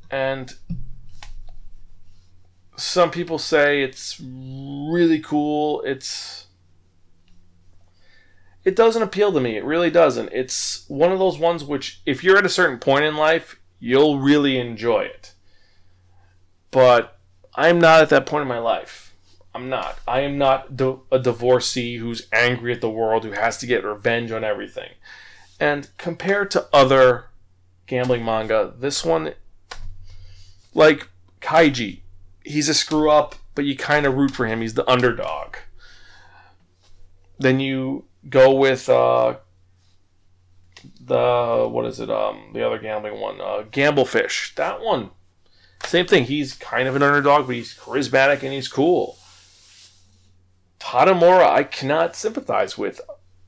And 0.09 0.55
some 2.77 3.11
people 3.11 3.37
say 3.37 3.83
it's 3.83 4.19
really 4.19 5.19
cool. 5.19 5.81
It's 5.81 6.47
it 8.63 8.75
doesn't 8.75 9.03
appeal 9.03 9.31
to 9.31 9.39
me. 9.39 9.57
It 9.57 9.63
really 9.63 9.91
doesn't. 9.91 10.29
It's 10.33 10.85
one 10.89 11.11
of 11.11 11.19
those 11.19 11.37
ones 11.37 11.63
which 11.63 12.01
if 12.05 12.23
you're 12.23 12.37
at 12.37 12.45
a 12.45 12.49
certain 12.49 12.79
point 12.79 13.05
in 13.05 13.15
life, 13.15 13.59
you'll 13.79 14.19
really 14.19 14.57
enjoy 14.57 15.01
it. 15.01 15.33
But 16.71 17.19
I'm 17.53 17.79
not 17.79 18.01
at 18.01 18.09
that 18.09 18.25
point 18.25 18.41
in 18.41 18.47
my 18.47 18.59
life. 18.59 19.04
I'm 19.55 19.69
not. 19.69 19.97
I 20.05 20.19
am 20.19 20.37
not 20.37 20.67
a 21.13 21.17
divorcee 21.17 21.95
who's 21.95 22.27
angry 22.33 22.73
at 22.73 22.81
the 22.81 22.89
world, 22.89 23.23
who 23.23 23.31
has 23.31 23.57
to 23.59 23.65
get 23.65 23.85
revenge 23.85 24.29
on 24.29 24.43
everything. 24.43 24.89
And 25.61 25.87
compared 25.97 26.51
to 26.51 26.67
other 26.73 27.29
gambling 27.87 28.25
manga, 28.25 28.73
this 28.77 29.05
one, 29.05 29.33
like 30.73 31.07
Kaiji, 31.39 32.01
he's 32.43 32.67
a 32.67 32.73
screw 32.73 33.09
up, 33.09 33.35
but 33.55 33.63
you 33.63 33.77
kind 33.77 34.05
of 34.05 34.15
root 34.15 34.31
for 34.31 34.45
him. 34.45 34.59
He's 34.59 34.73
the 34.73 34.89
underdog. 34.91 35.55
Then 37.39 37.61
you 37.61 38.03
go 38.29 38.53
with 38.53 38.89
uh, 38.89 39.37
the 40.99 41.65
what 41.71 41.85
is 41.85 42.01
it? 42.01 42.09
Um, 42.09 42.49
the 42.53 42.65
other 42.65 42.77
gambling 42.77 43.21
one, 43.21 43.39
uh, 43.39 43.63
Gamblefish. 43.71 44.53
That 44.55 44.81
one, 44.81 45.11
same 45.85 46.07
thing. 46.07 46.25
He's 46.25 46.55
kind 46.55 46.89
of 46.89 46.97
an 46.97 47.03
underdog, 47.03 47.47
but 47.47 47.55
he's 47.55 47.73
charismatic 47.73 48.43
and 48.43 48.51
he's 48.51 48.67
cool. 48.67 49.17
Tadamora, 50.85 51.49
I 51.49 51.63
cannot 51.63 52.15
sympathize 52.15 52.77
with. 52.77 53.01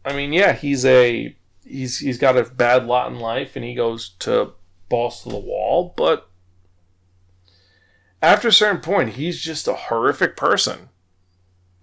I 0.03 0.15
mean, 0.15 0.33
yeah, 0.33 0.53
he's 0.53 0.83
a 0.85 1.35
he's 1.63 1.99
he's 1.99 2.17
got 2.17 2.37
a 2.37 2.43
bad 2.43 2.85
lot 2.87 3.11
in 3.11 3.19
life, 3.19 3.55
and 3.55 3.63
he 3.63 3.75
goes 3.75 4.09
to 4.19 4.53
balls 4.89 5.21
to 5.21 5.29
the 5.29 5.37
wall. 5.37 5.93
But 5.95 6.27
after 8.23 8.47
a 8.47 8.53
certain 8.53 8.81
point, 8.81 9.11
he's 9.11 9.39
just 9.39 9.67
a 9.67 9.75
horrific 9.75 10.35
person. 10.35 10.89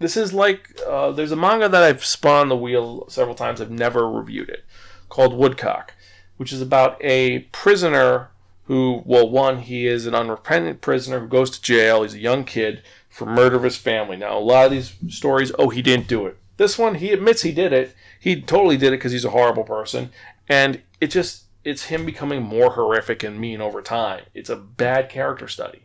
This 0.00 0.16
is 0.16 0.32
like 0.32 0.76
uh, 0.88 1.12
there's 1.12 1.32
a 1.32 1.36
manga 1.36 1.68
that 1.68 1.82
I've 1.84 2.04
spun 2.04 2.42
on 2.42 2.48
the 2.48 2.56
wheel 2.56 3.06
several 3.08 3.36
times. 3.36 3.60
I've 3.60 3.70
never 3.70 4.10
reviewed 4.10 4.48
it, 4.48 4.64
called 5.08 5.34
Woodcock, 5.34 5.94
which 6.36 6.52
is 6.52 6.60
about 6.60 6.96
a 7.00 7.40
prisoner 7.52 8.30
who, 8.64 9.02
well, 9.04 9.28
one, 9.28 9.58
he 9.58 9.86
is 9.86 10.06
an 10.06 10.14
unrepentant 10.14 10.80
prisoner 10.80 11.20
who 11.20 11.28
goes 11.28 11.50
to 11.50 11.62
jail. 11.62 12.02
He's 12.02 12.14
a 12.14 12.18
young 12.18 12.44
kid 12.44 12.82
for 13.14 13.26
murder 13.26 13.54
of 13.54 13.62
his 13.62 13.76
family. 13.76 14.16
Now, 14.16 14.36
a 14.36 14.40
lot 14.40 14.66
of 14.66 14.72
these 14.72 14.96
stories, 15.08 15.52
oh, 15.56 15.68
he 15.68 15.82
didn't 15.82 16.08
do 16.08 16.26
it. 16.26 16.36
This 16.56 16.76
one, 16.76 16.96
he 16.96 17.12
admits 17.12 17.42
he 17.42 17.52
did 17.52 17.72
it. 17.72 17.94
He 18.18 18.42
totally 18.42 18.76
did 18.76 18.88
it 18.88 18.96
because 18.96 19.12
he's 19.12 19.24
a 19.24 19.30
horrible 19.30 19.62
person. 19.62 20.10
And 20.48 20.82
it 21.00 21.12
just, 21.12 21.44
it's 21.62 21.84
him 21.84 22.04
becoming 22.04 22.42
more 22.42 22.72
horrific 22.72 23.22
and 23.22 23.38
mean 23.38 23.60
over 23.60 23.82
time. 23.82 24.24
It's 24.34 24.50
a 24.50 24.56
bad 24.56 25.08
character 25.08 25.46
study. 25.46 25.84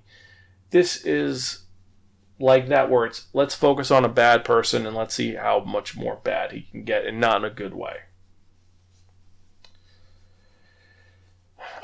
This 0.71 1.05
is 1.05 1.65
like 2.39 2.67
that 2.69 2.89
where 2.89 3.05
it's 3.05 3.27
let's 3.33 3.53
focus 3.53 3.91
on 3.91 4.03
a 4.03 4.09
bad 4.09 4.43
person 4.43 4.87
and 4.87 4.95
let's 4.95 5.13
see 5.13 5.35
how 5.35 5.59
much 5.59 5.95
more 5.95 6.15
bad 6.23 6.51
he 6.51 6.61
can 6.61 6.83
get 6.83 7.05
and 7.05 7.19
not 7.19 7.37
in 7.37 7.45
a 7.45 7.53
good 7.53 7.75
way. 7.75 7.97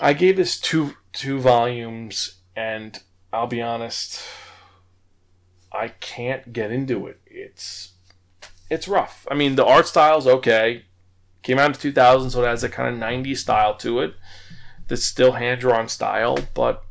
I 0.01 0.13
gave 0.13 0.37
this 0.37 0.59
two 0.59 0.95
two 1.13 1.39
volumes 1.39 2.37
and 2.55 2.99
I'll 3.31 3.47
be 3.47 3.61
honest 3.61 4.23
I 5.75 5.89
can't 5.99 6.53
get 6.53 6.71
into 6.71 7.07
it. 7.07 7.19
It's 7.25 7.93
it's 8.69 8.87
rough. 8.87 9.27
I 9.29 9.35
mean, 9.35 9.55
the 9.55 9.65
art 9.65 9.87
style's 9.87 10.27
okay. 10.27 10.85
Came 11.43 11.59
out 11.59 11.67
in 11.67 11.73
2000, 11.73 12.31
so 12.31 12.43
it 12.43 12.47
has 12.47 12.63
a 12.63 12.69
kind 12.69 12.95
of 12.95 13.01
90s 13.01 13.37
style 13.37 13.75
to 13.77 13.99
it. 13.99 14.15
That's 14.87 15.03
still 15.03 15.33
hand 15.33 15.61
drawn 15.61 15.87
style, 15.87 16.39
but 16.53 16.83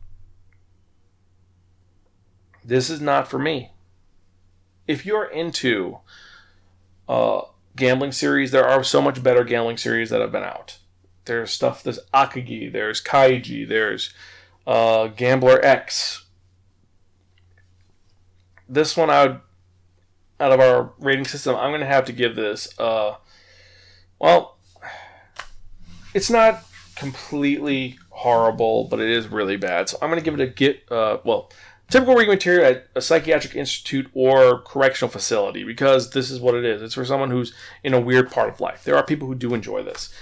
this 2.65 2.89
is 2.89 3.01
not 3.01 3.29
for 3.29 3.39
me. 3.39 3.73
If 4.87 5.05
you're 5.05 5.25
into 5.25 5.99
uh, 7.09 7.43
gambling 7.75 8.13
series, 8.13 8.51
there 8.51 8.67
are 8.67 8.85
so 8.85 9.03
much 9.03 9.23
better 9.23 9.45
gambling 9.45 9.77
series 9.77 10.11
that 10.11 10.21
have 10.21 10.33
been 10.33 10.45
out. 10.45 10.79
There's 11.25 11.51
stuff. 11.51 11.83
There's 11.83 12.01
Akagi. 12.13 12.73
There's 12.73 13.03
Kaiji. 13.03 13.69
There's 13.69 14.13
uh, 14.67 15.09
Gambler 15.09 15.65
X 15.65 16.24
this 18.69 18.97
one 18.97 19.11
I 19.11 19.27
would 19.27 19.41
out 20.41 20.53
of 20.53 20.61
our 20.61 20.93
rating 20.99 21.25
system, 21.25 21.55
I'm 21.57 21.71
gonna 21.71 21.87
have 21.87 22.07
to 22.07 22.13
give 22.13 22.37
this 22.37 22.79
uh 22.79 23.17
well 24.19 24.59
it's 26.13 26.31
not 26.31 26.65
completely 26.97 27.99
horrible, 28.11 28.85
but 28.85 29.01
it 29.01 29.11
is 29.11 29.27
really 29.27 29.57
bad. 29.57 29.89
So 29.89 29.99
I'm 30.01 30.09
gonna 30.09 30.21
give 30.21 30.35
it 30.35 30.41
a 30.41 30.47
get 30.47 30.91
uh 30.91 31.19
well 31.25 31.51
typical 31.91 32.15
reading 32.15 32.35
material 32.35 32.67
at 32.67 32.89
a 32.95 33.01
psychiatric 33.01 33.55
institute 33.55 34.11
or 34.15 34.61
correctional 34.63 35.11
facility 35.11 35.65
because 35.65 36.11
this 36.11 36.31
is 36.31 36.41
what 36.41 36.55
it 36.55 36.65
is. 36.65 36.83
It's 36.83 36.95
for 36.95 37.05
someone 37.05 37.31
who's 37.31 37.55
in 37.83 37.95
a 37.95 38.01
weird 38.01 38.31
part 38.31 38.49
of 38.49 38.61
life. 38.61 38.85
There 38.85 38.97
are 38.97 39.05
people 39.05 39.29
who 39.29 39.35
do 39.35 39.55
enjoy 39.55 39.83
this. 39.83 40.13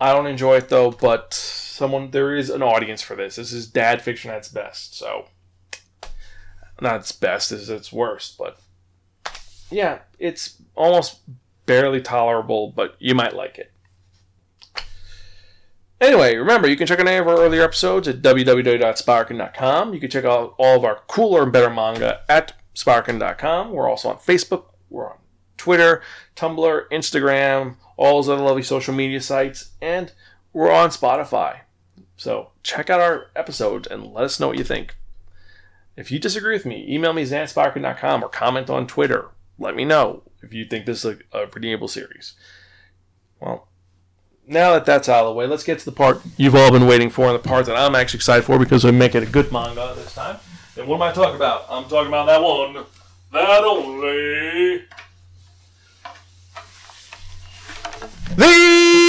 I 0.00 0.12
don't 0.12 0.26
enjoy 0.26 0.56
it 0.56 0.68
though, 0.68 0.90
but 0.90 1.32
someone 1.32 2.10
there 2.10 2.36
is 2.36 2.50
an 2.50 2.62
audience 2.62 3.02
for 3.02 3.16
this. 3.16 3.36
This 3.36 3.52
is 3.52 3.66
dad 3.66 4.02
fiction 4.02 4.30
at 4.30 4.38
its 4.38 4.48
best. 4.48 4.96
So 4.96 5.26
not 6.80 6.96
its 6.96 7.12
best 7.12 7.52
as 7.52 7.70
its 7.70 7.92
worst, 7.92 8.38
but 8.38 8.58
yeah, 9.70 10.00
it's 10.18 10.60
almost 10.74 11.20
barely 11.66 12.00
tolerable, 12.00 12.72
but 12.74 12.96
you 12.98 13.14
might 13.14 13.34
like 13.34 13.58
it. 13.58 13.72
Anyway, 16.00 16.36
remember, 16.36 16.68
you 16.68 16.76
can 16.76 16.86
check 16.86 17.00
out 17.00 17.08
any 17.08 17.16
of 17.16 17.26
our 17.26 17.40
earlier 17.40 17.62
episodes 17.62 18.06
at 18.06 18.20
www.spiraken.com. 18.20 19.94
You 19.94 20.00
can 20.00 20.10
check 20.10 20.24
out 20.24 20.54
all 20.58 20.76
of 20.76 20.84
our 20.84 21.00
cooler 21.08 21.42
and 21.42 21.52
better 21.52 21.70
manga 21.70 22.20
at 22.28 22.52
spiraken.com. 22.74 23.72
We're 23.72 23.88
also 23.88 24.10
on 24.10 24.18
Facebook, 24.18 24.66
we're 24.90 25.08
on 25.10 25.16
Twitter, 25.56 26.02
Tumblr, 26.36 26.88
Instagram, 26.90 27.76
all 27.96 28.20
those 28.20 28.28
other 28.28 28.42
lovely 28.42 28.62
social 28.62 28.94
media 28.94 29.22
sites, 29.22 29.70
and 29.80 30.12
we're 30.52 30.70
on 30.70 30.90
Spotify. 30.90 31.60
So 32.18 32.50
check 32.62 32.90
out 32.90 33.00
our 33.00 33.28
episodes 33.34 33.86
and 33.86 34.12
let 34.12 34.24
us 34.24 34.38
know 34.38 34.48
what 34.48 34.58
you 34.58 34.64
think. 34.64 34.96
If 35.96 36.10
you 36.10 36.18
disagree 36.18 36.54
with 36.54 36.66
me, 36.66 36.84
email 36.88 37.12
me 37.12 37.22
zanspiraken.com 37.22 38.22
or 38.22 38.28
comment 38.28 38.68
on 38.68 38.86
Twitter. 38.86 39.30
Let 39.58 39.74
me 39.74 39.84
know 39.84 40.22
if 40.42 40.52
you 40.52 40.66
think 40.66 40.84
this 40.84 41.04
is 41.04 41.18
a, 41.32 41.38
a 41.38 41.46
redeemable 41.46 41.88
series. 41.88 42.34
Well, 43.40 43.68
now 44.46 44.74
that 44.74 44.84
that's 44.84 45.08
out 45.08 45.24
of 45.24 45.30
the 45.30 45.32
way, 45.32 45.46
let's 45.46 45.64
get 45.64 45.78
to 45.78 45.84
the 45.84 45.92
part 45.92 46.20
you've 46.36 46.54
all 46.54 46.70
been 46.70 46.86
waiting 46.86 47.08
for, 47.10 47.26
and 47.26 47.34
the 47.34 47.48
part 47.48 47.66
that 47.66 47.76
I'm 47.76 47.94
actually 47.94 48.18
excited 48.18 48.44
for 48.44 48.58
because 48.58 48.84
we 48.84 48.92
make 48.92 49.14
it 49.14 49.22
a 49.22 49.26
good 49.26 49.50
manga 49.50 49.94
this 49.96 50.14
time. 50.14 50.38
And 50.76 50.86
what 50.86 50.96
am 50.96 51.02
I 51.02 51.12
talking 51.12 51.36
about? 51.36 51.64
I'm 51.70 51.84
talking 51.84 52.08
about 52.08 52.26
that 52.26 52.42
one, 52.42 52.84
that 53.32 53.64
only. 53.64 54.84
The 58.36 59.05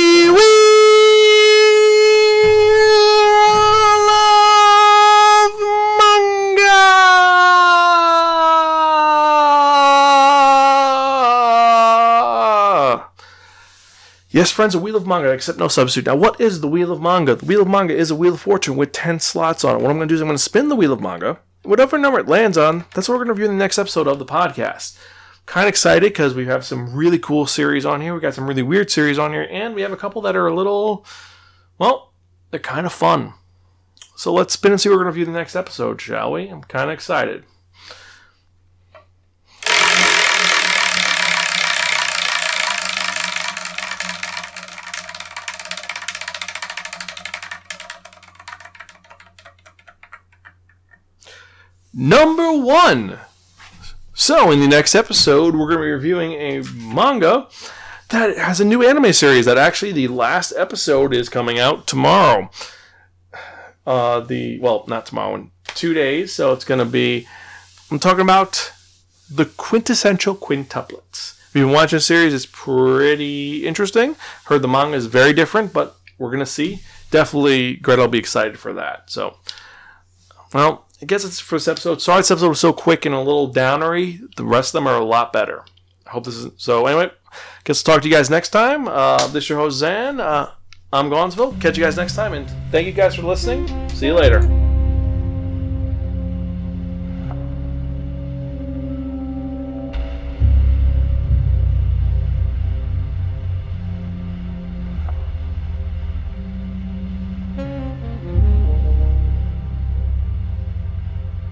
Yes, 14.37 14.51
friends, 14.51 14.75
a 14.75 14.79
Wheel 14.79 14.95
of 14.95 15.07
Manga, 15.07 15.31
except 15.31 15.57
no 15.57 15.67
substitute. 15.67 16.05
Now, 16.05 16.15
what 16.15 16.39
is 16.39 16.61
the 16.61 16.67
Wheel 16.67 16.91
of 16.91 17.01
Manga? 17.01 17.33
The 17.33 17.45
Wheel 17.47 17.63
of 17.63 17.67
Manga 17.67 17.95
is 17.95 18.11
a 18.11 18.15
Wheel 18.15 18.35
of 18.35 18.41
Fortune 18.41 18.75
with 18.75 18.91
10 18.91 19.19
slots 19.19 19.63
on 19.63 19.75
it. 19.75 19.81
What 19.81 19.89
I'm 19.89 19.97
going 19.97 20.07
to 20.07 20.11
do 20.11 20.13
is 20.13 20.21
I'm 20.21 20.27
going 20.27 20.37
to 20.37 20.43
spin 20.43 20.69
the 20.69 20.75
Wheel 20.75 20.93
of 20.93 21.01
Manga. 21.01 21.39
Whatever 21.63 21.97
number 21.97 22.19
it 22.19 22.27
lands 22.27 22.55
on, 22.55 22.85
that's 22.93 23.09
what 23.09 23.15
we're 23.17 23.25
going 23.25 23.33
to 23.35 23.41
review 23.41 23.49
in 23.49 23.57
the 23.57 23.63
next 23.63 23.79
episode 23.79 24.07
of 24.07 24.19
the 24.19 24.27
podcast. 24.27 24.95
Kind 25.47 25.65
of 25.65 25.69
excited 25.69 26.03
because 26.03 26.35
we 26.35 26.45
have 26.45 26.63
some 26.63 26.93
really 26.93 27.17
cool 27.17 27.47
series 27.47 27.83
on 27.83 27.99
here. 27.99 28.13
We 28.13 28.19
got 28.19 28.35
some 28.35 28.45
really 28.45 28.61
weird 28.61 28.91
series 28.91 29.17
on 29.17 29.33
here, 29.33 29.47
and 29.49 29.73
we 29.73 29.81
have 29.81 29.91
a 29.91 29.97
couple 29.97 30.21
that 30.21 30.35
are 30.35 30.45
a 30.45 30.53
little, 30.53 31.03
well, 31.79 32.13
they're 32.51 32.59
kind 32.59 32.85
of 32.85 32.93
fun. 32.93 33.33
So 34.15 34.31
let's 34.31 34.53
spin 34.53 34.71
and 34.71 34.79
see 34.79 34.87
what 34.87 34.97
we're 34.97 35.05
going 35.05 35.13
to 35.15 35.19
review 35.19 35.33
the 35.33 35.39
next 35.39 35.55
episode, 35.55 35.99
shall 35.99 36.33
we? 36.33 36.47
I'm 36.47 36.61
kind 36.61 36.91
of 36.91 36.93
excited. 36.93 37.43
Number 51.97 52.53
one. 52.53 53.19
So, 54.13 54.51
in 54.51 54.59
the 54.59 54.67
next 54.67 54.95
episode, 54.95 55.55
we're 55.55 55.67
going 55.67 55.79
to 55.79 55.83
be 55.83 55.91
reviewing 55.91 56.33
a 56.33 56.63
manga 56.73 57.47
that 58.09 58.37
has 58.37 58.61
a 58.61 58.65
new 58.65 58.87
anime 58.87 59.11
series 59.11 59.45
that 59.45 59.57
actually 59.57 59.91
the 59.91 60.07
last 60.07 60.53
episode 60.55 61.13
is 61.13 61.27
coming 61.27 61.59
out 61.59 61.87
tomorrow. 61.87 62.49
Uh, 63.85 64.21
the 64.21 64.59
well, 64.59 64.85
not 64.87 65.05
tomorrow, 65.05 65.35
in 65.35 65.51
two 65.65 65.93
days. 65.93 66.33
So 66.33 66.53
it's 66.53 66.65
going 66.65 66.79
to 66.79 66.85
be. 66.85 67.27
I'm 67.91 67.99
talking 67.99 68.21
about 68.21 68.71
the 69.29 69.45
quintessential 69.45 70.35
quintuplets. 70.35 71.37
If 71.49 71.51
you've 71.55 71.67
been 71.67 71.73
watching 71.73 71.97
the 71.97 72.01
series, 72.01 72.33
it's 72.33 72.45
pretty 72.45 73.65
interesting. 73.65 74.15
Heard 74.45 74.61
the 74.61 74.67
manga 74.67 74.97
is 74.97 75.05
very 75.05 75.33
different, 75.33 75.73
but 75.73 75.95
we're 76.17 76.29
going 76.29 76.39
to 76.39 76.45
see. 76.45 76.81
Definitely, 77.11 77.75
Greta 77.75 78.01
will 78.01 78.09
be 78.09 78.17
excited 78.17 78.59
for 78.59 78.73
that. 78.73 79.09
So, 79.09 79.37
well, 80.53 80.86
I 81.01 81.05
guess 81.05 81.23
it's 81.23 81.39
for 81.39 81.55
this 81.55 81.67
episode. 81.67 82.01
Sorry, 82.01 82.19
this 82.19 82.31
episode 82.31 82.49
was 82.49 82.59
so 82.59 82.73
quick 82.73 83.05
and 83.05 83.13
a 83.13 83.19
little 83.19 83.47
downery. 83.47 84.19
The 84.35 84.45
rest 84.45 84.69
of 84.69 84.79
them 84.79 84.87
are 84.87 84.99
a 84.99 85.05
lot 85.05 85.31
better. 85.31 85.63
I 86.05 86.11
hope 86.11 86.25
this 86.25 86.35
is 86.35 86.51
so. 86.57 86.85
Anyway, 86.87 87.11
guess 87.65 87.87
I'll 87.87 87.95
talk 87.95 88.01
to 88.03 88.09
you 88.09 88.15
guys 88.15 88.29
next 88.29 88.49
time. 88.49 88.87
Uh, 88.87 89.27
this 89.27 89.43
is 89.43 89.49
your 89.49 89.59
host 89.59 89.77
Zan. 89.77 90.19
Uh, 90.19 90.51
I'm 90.91 91.09
Gonzville. 91.09 91.53
Catch 91.59 91.77
you 91.77 91.83
guys 91.83 91.97
next 91.97 92.15
time, 92.15 92.33
and 92.33 92.49
thank 92.71 92.87
you 92.87 92.93
guys 92.93 93.15
for 93.15 93.23
listening. 93.23 93.67
See 93.89 94.07
you 94.07 94.13
later. 94.13 94.66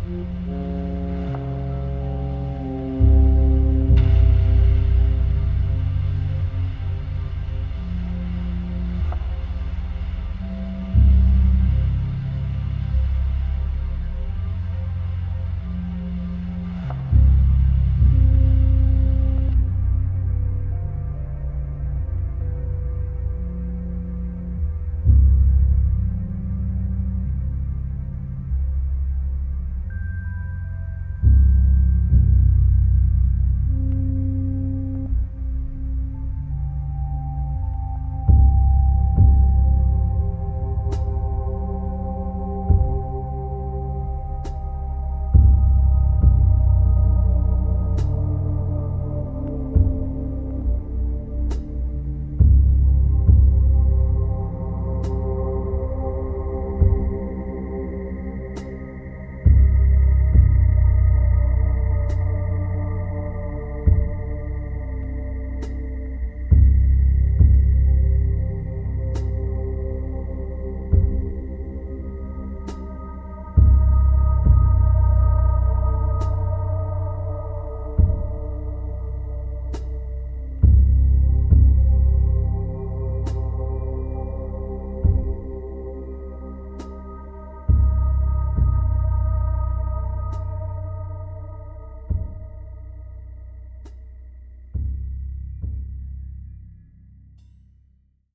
Mm-hmm. 0.07 0.64